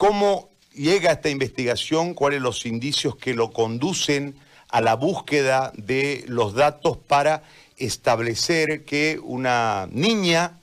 [0.00, 2.14] ¿Cómo llega esta investigación?
[2.14, 4.34] ¿Cuáles los indicios que lo conducen
[4.70, 7.42] a la búsqueda de los datos para
[7.76, 10.58] establecer que una niña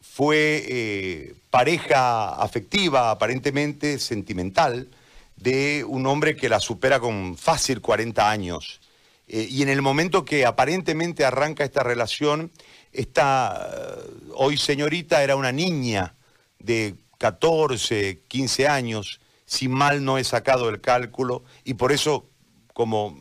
[0.00, 4.88] fue eh, pareja afectiva, aparentemente sentimental,
[5.36, 8.80] de un hombre que la supera con fácil 40 años.
[9.28, 12.50] Eh, y en el momento que aparentemente arranca esta relación,
[12.92, 16.16] esta eh, hoy señorita era una niña
[16.58, 22.30] de 14, 15 años, si mal no he sacado el cálculo, y por eso,
[22.72, 23.18] como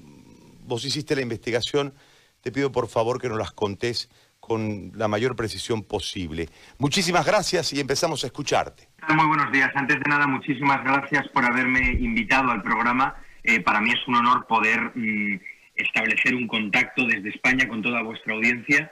[0.65, 1.93] vos hiciste la investigación,
[2.41, 6.49] te pido por favor que nos las contés con la mayor precisión posible.
[6.77, 8.89] Muchísimas gracias y empezamos a escucharte.
[9.07, 9.71] Muy buenos días.
[9.73, 13.15] Antes de nada, muchísimas gracias por haberme invitado al programa.
[13.43, 15.39] Eh, para mí es un honor poder mm,
[15.75, 18.91] establecer un contacto desde España con toda vuestra audiencia.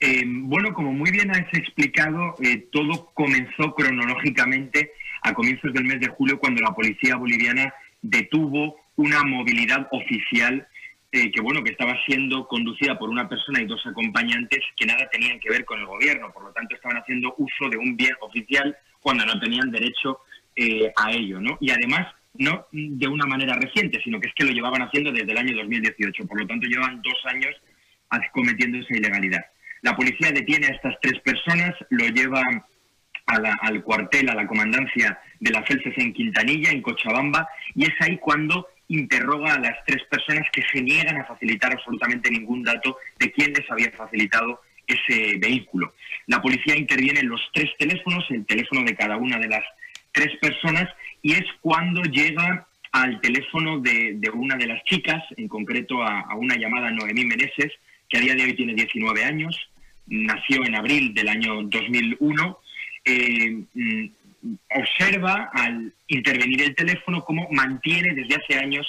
[0.00, 6.00] Eh, bueno, como muy bien has explicado, eh, todo comenzó cronológicamente a comienzos del mes
[6.00, 10.66] de julio cuando la policía boliviana detuvo una movilidad oficial
[11.12, 15.08] eh, que bueno que estaba siendo conducida por una persona y dos acompañantes que nada
[15.10, 18.14] tenían que ver con el gobierno, por lo tanto estaban haciendo uso de un bien
[18.20, 20.20] oficial cuando no tenían derecho
[20.54, 21.58] eh, a ello, ¿no?
[21.60, 25.32] Y además no de una manera reciente, sino que es que lo llevaban haciendo desde
[25.32, 27.56] el año 2018, por lo tanto llevan dos años
[28.32, 29.44] cometiendo esa ilegalidad.
[29.82, 32.42] La policía detiene a estas tres personas, lo lleva
[33.26, 38.18] al cuartel, a la comandancia de la CELCES en Quintanilla, en Cochabamba, y es ahí
[38.18, 43.30] cuando interroga a las tres personas que se niegan a facilitar absolutamente ningún dato de
[43.30, 45.92] quién les había facilitado ese vehículo.
[46.26, 49.62] La policía interviene en los tres teléfonos, el teléfono de cada una de las
[50.12, 50.88] tres personas,
[51.22, 56.56] y es cuando llega al teléfono de, una de las chicas, en concreto a, una
[56.56, 57.72] llamada Noemí Meneses,
[58.10, 59.56] que a día de hoy tiene 19 años,
[60.06, 62.58] nació en abril del año 2001,
[63.04, 64.06] eh, mm,
[64.74, 68.86] observa al intervenir el teléfono cómo mantiene desde hace años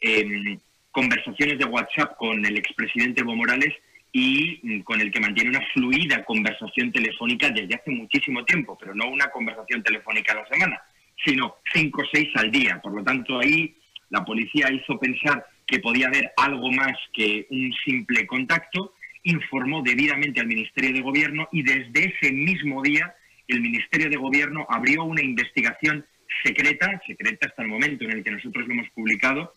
[0.00, 0.58] em,
[0.90, 3.72] conversaciones de WhatsApp con el expresidente Evo Morales
[4.12, 8.94] y mm, con el que mantiene una fluida conversación telefónica desde hace muchísimo tiempo, pero
[8.94, 10.82] no una conversación telefónica a la semana,
[11.24, 12.80] sino cinco o seis al día.
[12.82, 13.74] Por lo tanto, ahí
[14.10, 20.40] la policía hizo pensar que podía haber algo más que un simple contacto, informó debidamente
[20.40, 23.14] al Ministerio de Gobierno y desde ese mismo día
[23.48, 26.04] el Ministerio de Gobierno abrió una investigación
[26.42, 29.54] secreta, secreta hasta el momento en el que nosotros lo hemos publicado,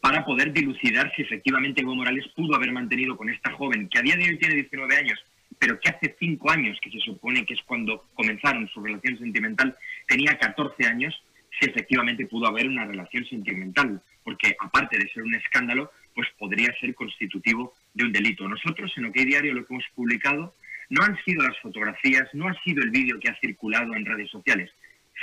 [0.00, 4.02] para poder dilucidar si efectivamente Evo Morales pudo haber mantenido con esta joven, que a
[4.02, 5.18] día de hoy tiene 19 años,
[5.58, 9.76] pero que hace cinco años, que se supone que es cuando comenzaron su relación sentimental,
[10.06, 11.14] tenía 14 años,
[11.58, 16.72] si efectivamente pudo haber una relación sentimental, porque aparte de ser un escándalo, pues podría
[16.80, 18.48] ser constitutivo de un delito.
[18.48, 20.54] Nosotros en OK Diario lo que hemos publicado
[20.90, 24.30] no han sido las fotografías, no ha sido el vídeo que ha circulado en redes
[24.30, 24.70] sociales,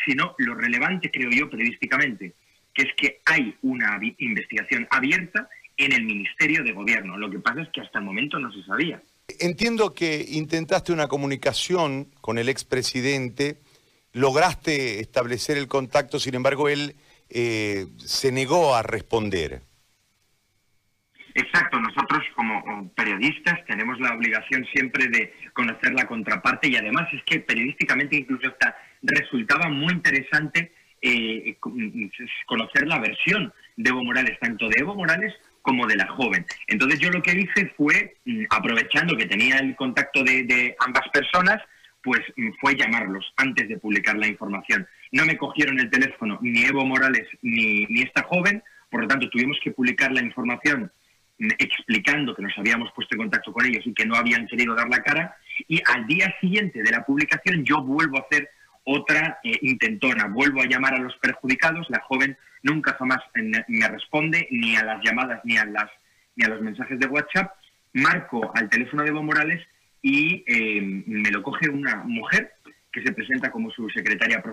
[0.05, 2.33] sino lo relevante, creo yo, periodísticamente,
[2.73, 7.17] que es que hay una investigación abierta en el Ministerio de Gobierno.
[7.17, 9.01] Lo que pasa es que hasta el momento no se sabía.
[9.39, 13.57] Entiendo que intentaste una comunicación con el expresidente,
[14.13, 16.95] lograste establecer el contacto, sin embargo, él
[17.29, 19.61] eh, se negó a responder.
[21.33, 27.21] Exacto, nosotros como periodistas tenemos la obligación siempre de conocer la contraparte y además es
[27.25, 31.57] que periodísticamente incluso hasta resultaba muy interesante eh,
[32.47, 35.31] conocer la versión de Evo Morales, tanto de Evo Morales
[35.61, 36.45] como de la joven.
[36.67, 41.61] Entonces yo lo que hice fue, mm, aprovechando que tenía el contacto de, ambas personas,
[42.03, 44.87] pues mm, fue llamarlos antes de publicar la información.
[45.11, 49.29] No me cogieron el teléfono ni Evo Morales ni, ni esta joven, por lo tanto
[49.29, 50.91] tuvimos que publicar la información
[51.39, 54.89] explicando que nos habíamos puesto en contacto con ellos y que no habían querido dar
[54.89, 55.37] la cara.
[55.67, 58.49] Y al día siguiente de la publicación yo vuelvo a hacer
[58.83, 63.19] otra eh, intentona, vuelvo a llamar a los perjudicados, la joven nunca jamás
[63.67, 65.89] me responde ni a las llamadas ni a, las,
[66.35, 67.53] ni a los mensajes de WhatsApp,
[67.93, 69.61] marco al teléfono de Evo Morales
[70.01, 72.53] y eh, me lo coge una mujer
[72.91, 74.43] que se presenta como su secretaria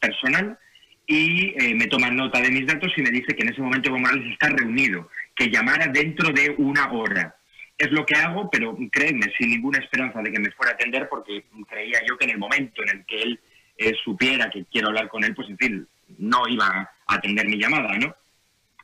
[0.00, 0.58] personal
[1.06, 3.88] y eh, me toma nota de mis datos y me dice que en ese momento
[3.88, 7.34] Evo Morales está reunido que llamara dentro de una hora.
[7.76, 11.08] Es lo que hago, pero créeme, sin ninguna esperanza de que me fuera a atender,
[11.08, 13.40] porque creía yo que en el momento en el que él
[13.78, 15.88] eh, supiera que quiero hablar con él, pues en fin,
[16.18, 18.14] no iba a atender mi llamada, ¿no?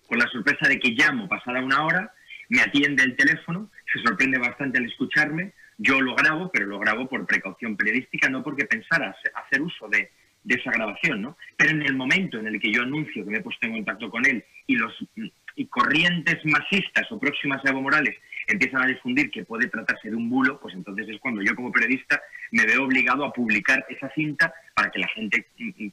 [0.08, 2.12] Con la sorpresa de que llamo pasada una hora,
[2.48, 7.08] me atiende el teléfono, se sorprende bastante al escucharme, yo lo grabo, pero lo grabo
[7.08, 10.11] por precaución periodística, no porque pensara hacer uso de,
[10.49, 11.37] esa grabación, ¿no?
[11.56, 14.08] Pero en el momento en el que yo anuncio que me he puesto en contacto
[14.08, 14.93] con él y los
[15.56, 18.14] y corrientes masistas o próximas a Evo Morales
[18.46, 21.73] empiezan a difundir que puede tratarse de un bulo, pues entonces es cuando yo como
[21.73, 25.49] periodista me veo obligado a publicar esa cinta para que la gente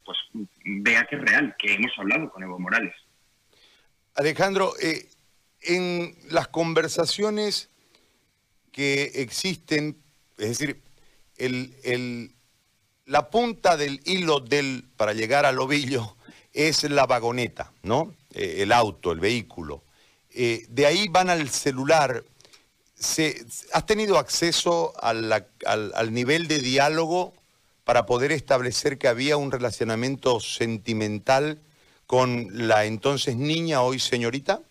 [0.06, 0.18] pues,
[0.64, 2.94] vea que es real, que hemos hablado con Evo Morales.
[4.16, 5.08] Alejandro, eh,
[5.62, 7.73] en las conversaciones
[8.74, 9.98] que existen,
[10.38, 10.82] es decir,
[11.38, 12.36] el,
[13.06, 16.18] la punta del hilo del, para llegar al ovillo
[16.52, 18.14] es la vagoneta, ¿no?
[18.34, 19.84] Eh, el auto, el vehículo.
[20.32, 22.26] Eh, de ahí van al celular.
[23.74, 25.32] ¿Has tenido acceso al,
[25.66, 27.34] al nivel de diálogo
[27.84, 31.60] para poder establecer que había un relacionamiento sentimental
[32.08, 34.62] con la entonces niña, hoy señorita?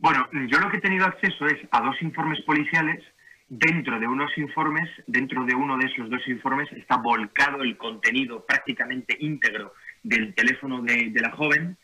[0.00, 3.04] Bueno, yo lo que he tenido acceso es a dos informes policiales.
[3.48, 8.46] Dentro de unos informes, dentro de uno de esos dos informes, está volcado el contenido
[8.46, 11.76] prácticamente íntegro del teléfono de, la joven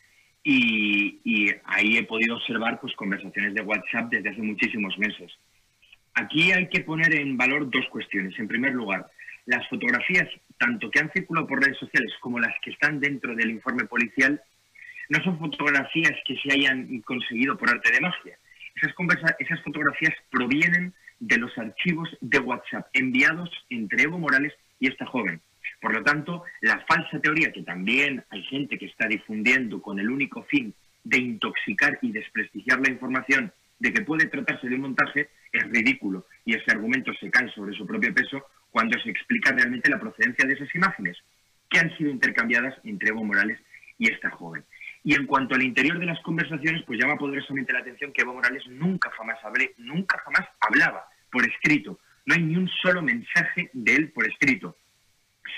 [0.42, 5.30] y, y, ahí he podido observar pues, conversaciones de WhatsApp desde hace muchísimos meses.
[6.14, 8.38] Aquí hay que poner en valor dos cuestiones.
[8.38, 9.10] En primer lugar,
[9.44, 13.50] las fotografías, tanto que han circulado por redes sociales como las que están dentro del
[13.50, 14.40] informe policial,
[15.08, 18.38] no son fotografías que se hayan conseguido por arte de magia.
[18.76, 25.40] Esas, fotografías provienen de los archivos de WhatsApp enviados entre Evo Morales y esta joven.
[25.80, 30.10] Por lo tanto, la falsa teoría que también hay gente que está difundiendo con el
[30.10, 30.74] único fin
[31.04, 36.26] de intoxicar y desprestigiar la información de que puede tratarse de un montaje es ridículo
[36.44, 40.46] y ese argumento se cae sobre su propio peso cuando se explica realmente la procedencia
[40.46, 41.16] de esas imágenes
[41.70, 43.58] que han sido intercambiadas entre Evo Morales
[43.98, 44.64] y esta joven.
[45.06, 48.34] Y en cuanto al interior de las conversaciones, pues llama poderosamente la atención que Evo
[48.34, 52.00] Morales nunca jamás hablé, nunca jamás hablaba por escrito.
[52.24, 54.76] No hay ni un solo mensaje de él por escrito.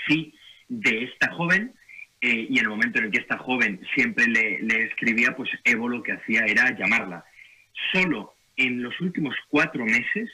[0.07, 0.35] Sí
[0.67, 1.73] de esta joven,
[2.21, 5.49] eh, y en el momento en el que esta joven siempre le, le, escribía, pues
[5.63, 7.25] Evo lo que hacía era llamarla.
[7.91, 10.29] Solo en los últimos cuatro meses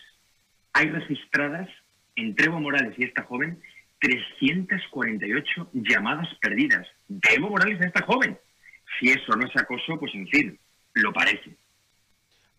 [0.73, 1.69] hay registradas
[2.17, 3.61] entre Evo Morales y esta joven
[3.99, 8.37] 348 llamadas perdidas de Evo Morales a esta joven
[8.99, 10.59] si eso no es acoso, pues en fin,
[10.93, 11.55] lo parece.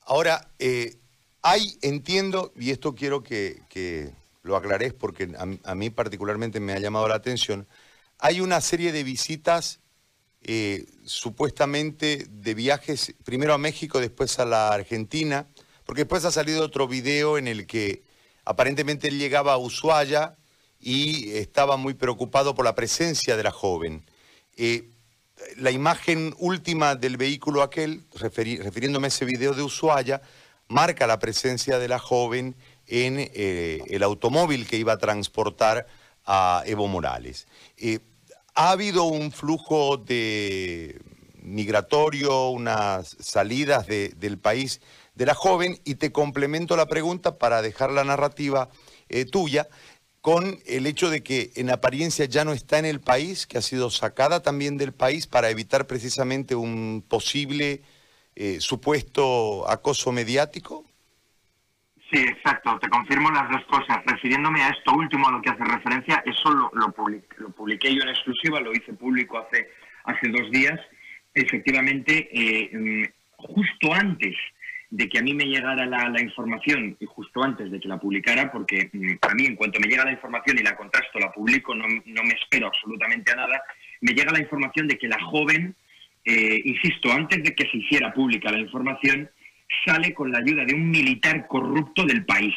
[0.05, 0.97] Ahora, eh,
[1.43, 4.13] hay, entiendo, y esto quiero que,
[4.43, 7.67] lo aclares porque a, mí particularmente me ha llamado la atención,
[8.19, 9.81] hay una serie de visitas
[10.43, 15.49] eh, supuestamente de viajes, primero a México, después a la Argentina,
[15.85, 18.05] porque después ha salido otro video en el que
[18.45, 20.37] aparentemente él llegaba a Ushuaia
[20.79, 24.05] y estaba muy preocupado por la presencia de la joven.
[24.57, 24.91] Eh,
[25.57, 30.23] la imagen última del vehículo aquel, refiriéndome a ese video de Ushuaia,
[30.69, 32.57] marca la presencia de la joven
[32.87, 35.87] en eh, el automóvil que iba a transportar
[36.25, 37.47] a Evo Morales.
[37.77, 38.01] Eh,
[38.55, 41.01] ha habido un flujo de
[41.43, 44.81] migratorio, unas salidas del país
[45.15, 48.69] de la joven y te complemento la pregunta para dejar la narrativa
[49.09, 49.69] eh, tuya
[50.27, 53.63] con el hecho de que en apariencia ya no está en el país, que ha
[53.63, 57.83] sido sacada también del país para evitar precisamente un posible
[58.35, 60.85] eh, supuesto acoso mediático?
[62.11, 62.77] Sí, exacto.
[62.81, 63.99] Te confirmo las dos cosas.
[64.05, 68.09] Refiriéndome a esto último a lo que hace referencia, eso lo, lo, publiqué, yo en
[68.09, 69.71] exclusiva, lo hice público hace,
[70.07, 70.81] hace dos días.
[71.35, 73.05] Efectivamente, eh, mm,
[73.37, 74.35] justo antes
[74.91, 78.51] de que a mí me llegara la, información y justo antes de que la publicara,
[78.53, 81.75] porque mm, a mí en cuanto me llega la información y la contrasto, la publico,
[81.75, 83.63] no, me espero absolutamente a nada,
[84.01, 85.75] me llega la información de que la joven,
[86.25, 89.29] eh, insisto, antes de que se hiciera pública la información,
[89.85, 92.55] sale con la ayuda de un militar corrupto del país.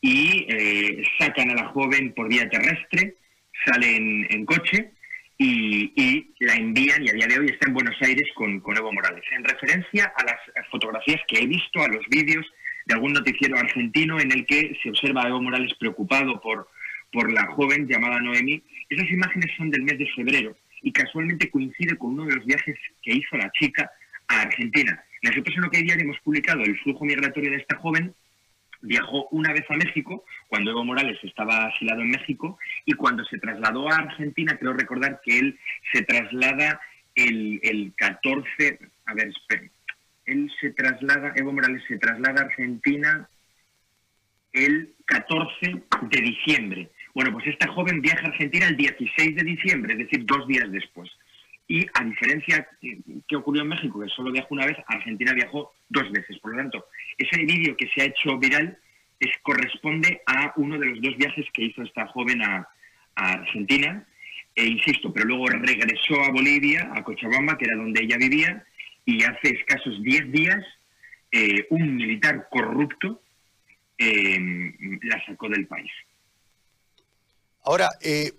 [0.00, 3.16] Y eh, sacan a la joven por vía terrestre,
[3.64, 4.92] sale en coche
[5.38, 8.92] y, la envían y a día de hoy está en Buenos Aires con, con Evo
[8.92, 9.24] Morales.
[9.32, 12.46] En referencia a las fotografías que he visto, a los vídeos
[12.86, 16.68] de algún noticiero argentino en el que se observa a Evo Morales preocupado por,
[17.12, 21.96] por la joven llamada Noemi, esas imágenes son del mes de febrero y casualmente coincide
[21.96, 23.90] con uno de los viajes que hizo la chica
[24.28, 25.02] a Argentina.
[25.22, 28.14] Nosotros en OK Diario hemos publicado el flujo migratorio de esta joven
[28.84, 33.38] viajó una vez a México, cuando Evo Morales estaba asilado en México, y cuando se
[33.38, 35.58] trasladó a Argentina, creo recordar que él
[35.92, 36.80] se traslada
[37.14, 39.70] el, el 14, a ver, esperen,
[40.26, 43.28] él se traslada, Evo Morales se traslada a Argentina
[44.52, 46.90] el 14 de diciembre.
[47.14, 50.70] Bueno, pues esta joven viaja a Argentina el 16 de diciembre, es decir, dos días
[50.70, 51.10] después.
[51.66, 52.68] Y a diferencia
[53.26, 56.38] que ocurrió en México, que solo viajó una vez, Argentina viajó dos veces.
[56.40, 58.78] Por lo tanto, ese vídeo que se ha hecho viral
[59.18, 62.68] es, corresponde a uno de los dos viajes que hizo esta joven a,
[63.16, 64.04] Argentina.
[64.56, 68.64] e insisto, pero luego regresó a Bolivia, a Cochabamba, que era donde ella vivía,
[69.04, 70.64] y hace escasos 10 días
[71.30, 73.20] eh, un militar corrupto
[73.98, 74.38] eh,
[75.02, 75.90] la sacó del país.
[77.64, 78.32] Ahora, eh,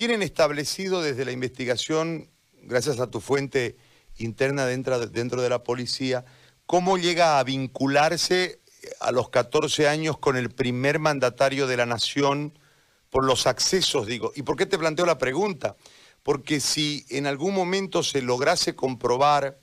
[0.00, 2.30] ¿tienen establecido desde la investigación,
[2.62, 3.76] gracias a tu fuente
[4.16, 6.24] interna dentro, de la policía,
[6.64, 8.60] cómo llega a vincularse
[9.00, 12.58] a los 14 años con el primer mandatario de la nación
[13.10, 14.32] por los accesos, digo.
[14.34, 15.76] ¿Y por qué te planteo la pregunta?
[16.22, 19.58] Porque si en algún momento se lograse comprobar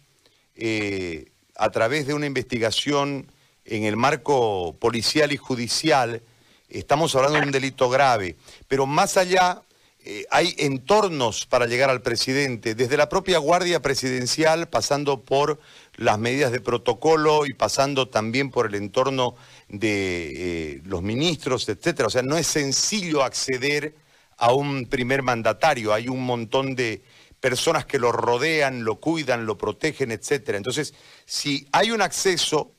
[0.53, 3.31] eh, a través de una investigación
[3.65, 6.21] en el marco policial y judicial,
[6.69, 8.35] estamos hablando de un delito grave.
[8.67, 9.63] Pero más allá,
[10.09, 15.59] eh, hay entornos para llegar al presidente, desde la propia Guardia Presidencial, pasando por
[15.97, 19.35] las medidas de protocolo y pasando también por el entorno
[19.67, 22.07] de eh, los ministros, etcétera.
[22.07, 23.95] O sea, no es sencillo acceder
[24.37, 27.01] a un primer mandatario, hay un montón de
[27.41, 30.57] personas que lo rodean, lo cuidan, lo protegen, etcétera.
[30.57, 30.93] Entonces,
[31.25, 32.71] si hay un acceso,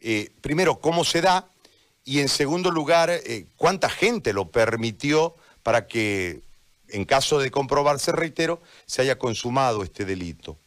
[0.00, 1.52] eh, primero, ¿cómo se da?
[2.04, 3.12] Y en segundo lugar,
[3.56, 6.47] ¿cuánta gente lo permitió para que,
[6.90, 10.58] en caso de comprobarse, reitero, se haya consumado este delito?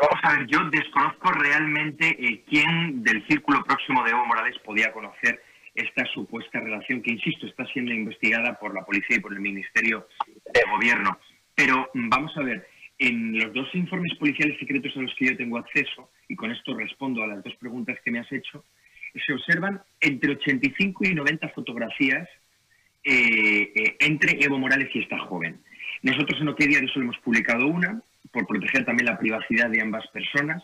[0.00, 4.92] Vamos a ver, yo desconozco realmente eh, quién del círculo próximo de Evo Morales podía
[4.92, 5.42] conocer
[5.74, 10.08] esta supuesta relación que, insisto, está siendo investigada por la policía y por el Ministerio
[10.26, 11.18] de Gobierno.
[11.54, 12.68] Pero mm, vamos a ver,
[12.98, 16.76] en los dos informes policiales secretos a los que yo tengo acceso, y con esto
[16.76, 18.64] respondo a las dos preguntas que me has hecho,
[19.26, 22.28] se observan entre 85 y 90 fotografías
[23.04, 25.60] eh, eh, entre Evo Morales y esta joven.
[26.02, 28.00] Nosotros en OK Diario solo hemos publicado una,
[28.32, 30.62] por proteger también la privacidad de ambas personas,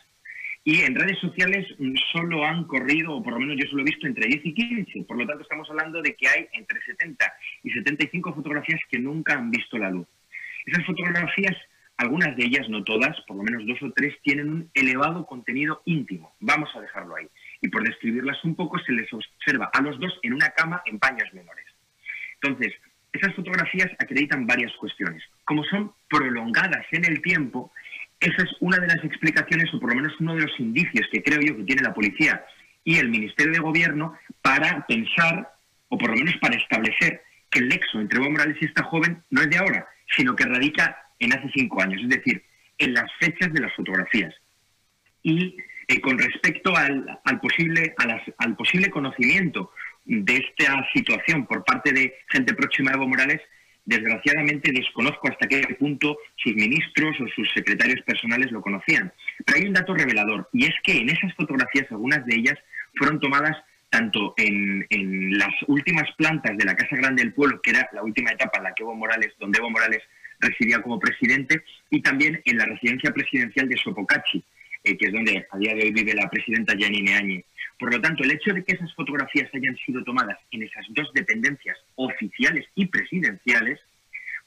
[0.66, 1.66] y en redes sociales
[2.10, 5.04] solo han corrido, o por lo menos yo solo he visto, entre 10 y 15.
[5.04, 7.32] Por lo tanto, estamos hablando de que hay entre 70
[7.64, 10.06] y 75 fotografías que nunca han visto la luz.
[10.64, 11.54] Esas fotografías,
[11.98, 15.82] algunas de ellas, no todas, por lo menos dos o tres, tienen un elevado contenido
[15.84, 16.34] íntimo.
[16.40, 17.26] Vamos a dejarlo ahí
[17.60, 20.98] y por describirlas un poco se les observa a los dos en una cama en
[20.98, 21.66] paños menores.
[22.44, 22.74] Entonces,
[23.12, 25.22] esas fotografías acreditan varias cuestiones.
[25.44, 27.72] Como son prolongadas en el tiempo,
[28.20, 31.22] esa es una de las explicaciones, o por lo menos uno de los indicios que
[31.22, 32.44] creo yo que tiene la policía
[32.84, 35.54] y el Ministerio de Gobierno para pensar,
[35.88, 39.22] o por lo menos para establecer, que el nexo entre Evo Morales y esta joven
[39.30, 42.44] no es de ahora, sino que radica en hace cinco años, es decir,
[42.76, 44.34] en las fechas de las fotografías.
[45.22, 45.56] Y
[45.88, 47.94] eh, con respecto al, posible,
[48.38, 49.70] al posible conocimiento
[50.04, 53.40] de esta situación por parte de gente próxima a Evo Morales,
[53.84, 59.12] desgraciadamente desconozco hasta qué punto sus ministros o sus secretarios personales lo conocían.
[59.44, 62.58] Pero hay un dato revelador, y es que en esas fotografías, algunas de ellas
[62.96, 63.56] fueron tomadas
[63.90, 64.84] tanto en,
[65.38, 68.64] las últimas plantas de la Casa Grande del Pueblo, que era la última etapa en
[68.64, 70.02] la que Evo Morales, donde Evo Morales
[70.40, 74.44] residía como presidente, y también en la residencia presidencial de Sopocachi,
[74.82, 77.44] eh, que es donde a día de hoy vive la presidenta Yanine Añe.
[77.78, 81.10] Por lo tanto, el hecho de que esas fotografías hayan sido tomadas en esas dos
[81.12, 83.80] dependencias oficiales y presidenciales,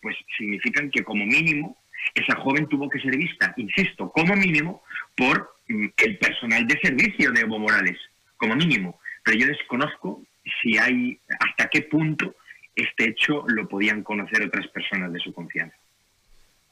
[0.02, 1.78] pues significan que como mínimo
[2.14, 4.84] esa joven tuvo que ser vista, insisto, como mínimo
[5.16, 7.98] por mm, el personal de servicio de Evo Morales,
[8.38, 9.00] como mínimo.
[9.24, 10.24] Pero yo desconozco
[10.62, 12.36] si hay, hasta qué punto
[12.76, 15.76] este hecho lo podían conocer otras personas de su confianza.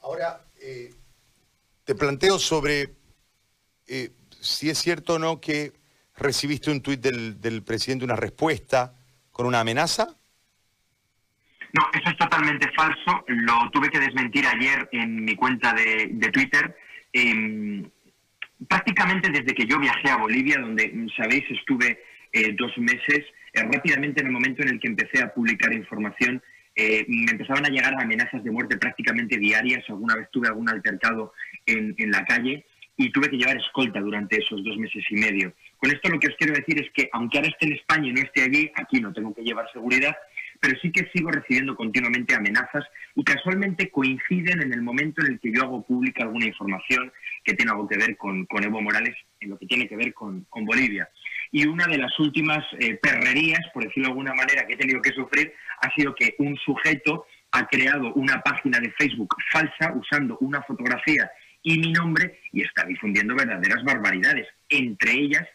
[0.00, 0.94] Ahora, eh,
[1.84, 2.94] te planteo sobre
[3.88, 4.10] eh,
[4.40, 5.72] si es cierto o no que
[6.16, 8.94] recibiste un tuit del, presidente, una respuesta
[9.30, 10.16] con una amenaza.
[11.72, 13.24] No, eso es totalmente falso.
[13.28, 16.76] Lo tuve que desmentir ayer en mi cuenta de, Twitter.
[17.12, 17.88] Em,
[18.66, 24.20] prácticamente desde que yo viajé a Bolivia, donde, sabéis, estuve eh, dos meses, eh, rápidamente
[24.20, 26.42] en el momento en el que empecé a publicar información,
[26.78, 29.82] me empezaban a llegar amenazas de muerte prácticamente diarias.
[29.88, 31.32] Alguna vez tuve algún altercado
[31.64, 35.52] en la calle y tuve que llevar escolta durante esos dos meses y medio.
[35.78, 38.12] Con esto lo que os quiero decir es que aunque ahora esté en España y
[38.12, 40.16] no esté allí, aquí no tengo que llevar seguridad,
[40.60, 45.40] pero sí que sigo recibiendo continuamente amenazas y casualmente coinciden en el momento en el
[45.40, 47.12] que yo hago pública alguna información
[47.44, 50.46] que tiene algo que ver con, Evo Morales, en lo que tiene que ver con,
[50.50, 51.08] Bolivia.
[51.52, 55.00] Y una de las últimas eh, perrerías, por decirlo de alguna manera, que he tenido
[55.00, 55.52] que sufrir,
[55.82, 61.30] ha sido que un sujeto ha creado una página de Facebook falsa usando una fotografía
[61.62, 65.46] y mi nombre y está difundiendo verdaderas barbaridades, entre ellas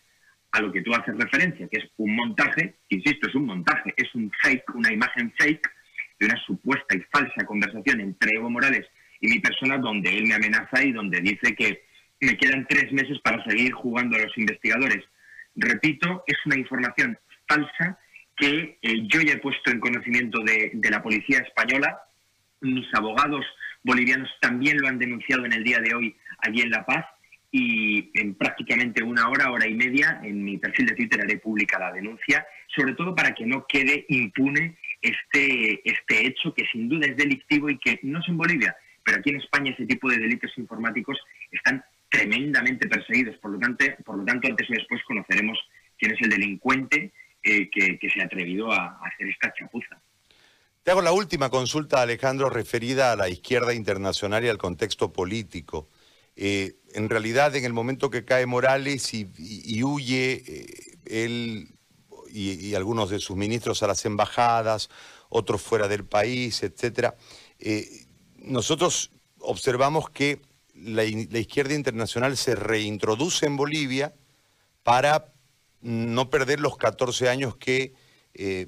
[0.51, 4.13] a lo que tú haces referencia, que es un montaje, insisto, es un montaje, es
[4.15, 5.69] un fake, una imagen fake
[6.19, 8.85] de una supuesta y falsa conversación entre Evo Morales
[9.21, 11.83] y mi persona donde él me amenaza y donde dice que
[12.19, 15.03] me quedan tres meses para seguir jugando a los investigadores.
[15.55, 17.17] Repito, es una información
[17.47, 17.97] falsa
[18.35, 22.01] que eh, yo ya he puesto en conocimiento de, la policía española.
[22.61, 23.45] Mis abogados
[23.83, 27.05] bolivianos también lo han denunciado en el día de hoy allí en La Paz
[27.51, 31.77] y en prácticamente una hora, hora y media, en mi perfil de Twitter haré pública
[31.77, 37.07] la denuncia, sobre todo para que no quede impune este, este hecho que sin duda
[37.07, 40.17] es delictivo y que no es en Bolivia, pero aquí en España ese tipo de
[40.17, 41.17] delitos informáticos
[41.51, 43.37] están tremendamente perseguidos.
[43.37, 45.57] Por lo tanto, por lo tanto antes o después conoceremos
[45.97, 47.11] quién es el delincuente
[47.43, 49.99] eh, que, se ha atrevido a, hacer esta chapuza.
[50.83, 55.89] Te hago la última consulta, Alejandro, referida a la izquierda internacional y al contexto político.
[56.43, 59.29] Eh, en realidad, en el momento que cae Morales y,
[59.83, 61.75] huye eh, él
[62.33, 64.89] y, algunos de sus ministros a las embajadas,
[65.29, 67.15] otros fuera del país, etcétera,
[68.37, 70.41] nosotros observamos que
[70.73, 74.15] la, izquierda internacional se reintroduce en Bolivia
[74.83, 75.31] para
[75.81, 77.93] no perder los 14 años que
[78.33, 78.67] eh,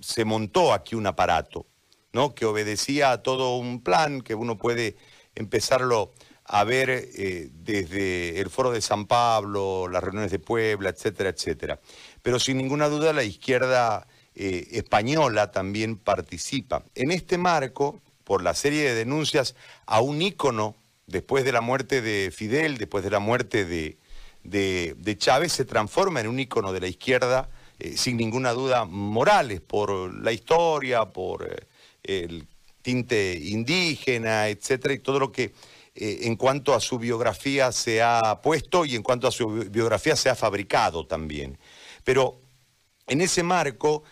[0.00, 1.66] se montó aquí un aparato,
[2.12, 2.34] ¿no?
[2.34, 4.96] que obedecía a todo un plan que uno puede
[5.34, 6.12] empezarlo
[6.44, 11.80] a ver eh, desde el foro de San Pablo, las reuniones de Puebla, etcétera, etcétera.
[12.22, 16.84] Pero sin ninguna duda la izquierda eh, española también participa.
[16.94, 19.54] En este marco, por la serie de denuncias
[19.86, 23.96] a un ícono después de la muerte de Fidel, después de la muerte de,
[24.42, 27.48] de, Chávez, se transforma en un ícono de la izquierda,
[27.78, 31.66] eh, sin ninguna duda, Morales, por la historia, por
[32.02, 32.46] el
[32.82, 35.52] tinte indígena, etcétera, y todo lo que
[35.94, 40.16] eh, en cuanto a su biografía se ha puesto y en cuanto a su biografía
[40.16, 41.58] se ha fabricado también.
[42.04, 42.40] Pero
[43.06, 44.04] en ese marco,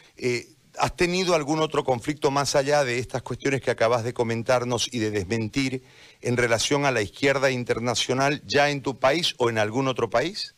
[0.79, 4.99] ¿has tenido algún otro conflicto más allá de estas cuestiones que acabas de comentarnos y
[4.99, 5.83] de desmentir
[6.21, 10.57] en relación a la izquierda internacional ya en tu país o en algún otro país?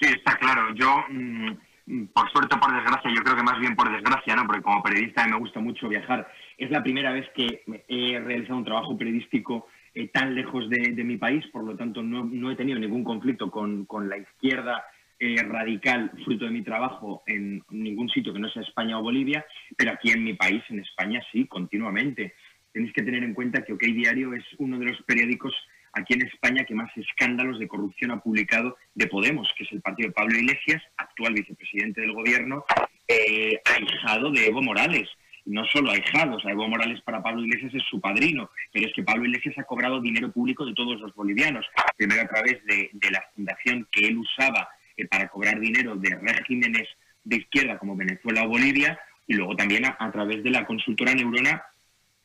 [0.00, 0.74] Sí, está claro.
[0.74, 4.46] Yo, mm, por suerte o por desgracia, yo creo que más bien por desgracia, ¿no?
[4.46, 6.28] Porque como periodista me gusta mucho viajar.
[6.58, 11.16] Es la primera vez que he realizado un trabajo periodístico eh, tan lejos de, mi
[11.16, 14.84] país, por lo tanto no, he tenido ningún conflicto con, la izquierda
[15.18, 19.44] eh, radical fruto de mi trabajo en ningún sitio que no sea España o Bolivia,
[19.76, 22.34] pero aquí en mi país, en España, sí, continuamente
[22.72, 25.54] tenéis que tener en cuenta que OK Diario es uno de los periódicos
[25.92, 29.82] aquí en España que más escándalos de corrupción ha publicado de Podemos, que es el
[29.82, 32.64] partido de Pablo Iglesias, actual vicepresidente del gobierno,
[33.08, 35.08] eh, ahijado de Evo Morales.
[35.44, 39.24] No solo ahijados, Evo Morales para Pablo Iglesias es su padrino, pero es que Pablo
[39.24, 43.86] Iglesias ha cobrado dinero público de todos los bolivianos, primero a través de, la fundación
[43.90, 46.88] que él usaba eh, para cobrar dinero de regímenes
[47.24, 51.62] de izquierda como Venezuela o Bolivia, y luego también a través de la consultora Neurona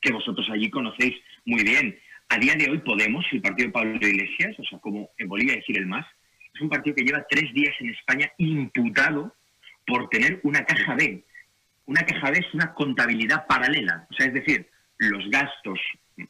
[0.01, 1.97] que vosotros allí conocéis muy bien.
[2.29, 5.55] A día de hoy Podemos, el partido de Pablo Iglesias, o sea, como en Bolivia
[5.55, 6.05] decir el MAS,
[6.53, 9.33] es un partido que lleva tres días en España imputado
[9.85, 11.23] por tener una caja B.
[11.87, 15.79] Una caja B es una contabilidad paralela, o sea, es decir, los gastos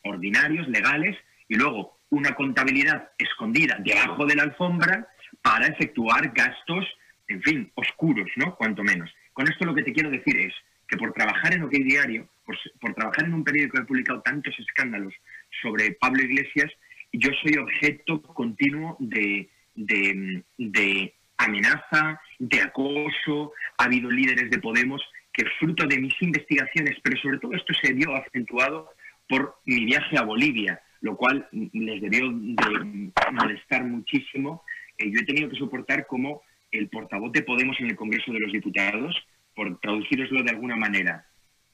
[0.03, 1.17] ordinarios, legales,
[1.49, 5.07] y luego una contabilidad escondida debajo de la alfombra
[5.41, 6.85] para efectuar gastos,
[7.27, 8.55] en fin, oscuros, ¿no?
[8.55, 9.09] Cuanto menos.
[9.33, 10.53] Con esto lo que te quiero decir es
[10.87, 14.55] que por trabajar en OK Diario, por, trabajar en un periódico que ha publicado tantos
[14.57, 15.13] escándalos
[15.61, 16.71] sobre Pablo Iglesias,
[17.11, 23.53] yo soy objeto continuo de, de, amenaza, de acoso.
[23.77, 25.01] Ha habido líderes de Podemos
[25.37, 28.89] que fruto de mis investigaciones, pero sobre todo esto se vio acentuado
[29.29, 34.63] por mi viaje a Bolivia, lo cual les debió de molestar muchísimo.
[34.97, 38.39] Eh, yo he tenido que soportar como el portavoz de Podemos en el Congreso de
[38.39, 39.15] los Diputados,
[39.55, 41.25] por traduciroslo de alguna manera,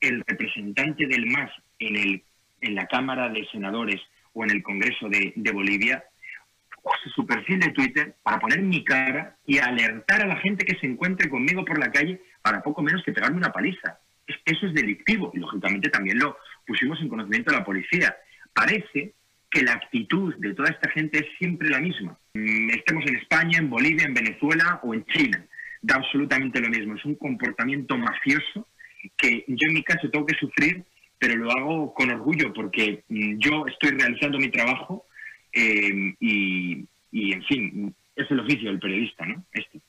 [0.02, 2.24] el representante del MAS en, el,
[2.62, 4.02] en la Cámara de Senadores
[4.34, 6.04] o en el Congreso de, Bolivia
[6.84, 10.78] use su perfil de Twitter para poner mi cara y alertar a la gente que
[10.80, 13.98] se encuentre conmigo por la calle para poco menos que pegarme una paliza.
[14.46, 18.16] Eso es delictivo y lógicamente también lo pusimos en conocimiento de la policía.
[18.54, 19.14] Parece
[19.50, 22.18] que la actitud de toda esta gente es siempre la misma.
[22.34, 25.46] Mm, estemos en España, en Bolivia, en Venezuela o en China.
[25.82, 26.96] Da absolutamente lo mismo.
[26.96, 28.68] Es un comportamiento mafioso
[29.18, 30.84] que yo en mi caso tengo que sufrir,
[31.20, 35.06] pero lo hago con orgullo porque mm, yo estoy realizando mi trabajo
[35.52, 39.44] em, y, en fin, es el oficio del periodista, ¿no?
[39.54, 39.80] Este.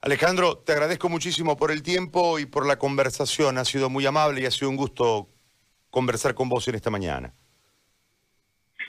[0.00, 3.58] Alejandro, te agradezco muchísimo por el tiempo y por la conversación.
[3.58, 5.28] Ha sido muy amable y ha sido un gusto
[5.90, 7.34] conversar con vos en esta mañana.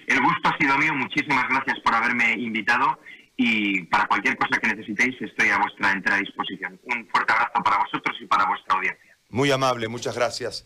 [0.05, 0.93] El gusto ha sido mío.
[0.93, 2.99] Muchísimas gracias por haberme invitado
[3.37, 6.79] y para cualquier cosa que necesitéis estoy a vuestra entera disposición.
[6.83, 9.17] Un fuerte abrazo para vosotros y para vuestra audiencia.
[9.29, 10.65] Muy amable, muchas gracias.